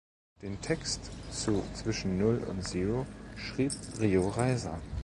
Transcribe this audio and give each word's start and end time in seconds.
Den 0.41 0.59
Text 0.61 1.11
zu 1.29 1.61
"Zwischen 1.75 2.17
Null 2.17 2.43
und 2.49 2.63
Zero" 2.67 3.05
schrieb 3.37 3.71
Rio 3.99 4.29
Reiser. 4.29 4.79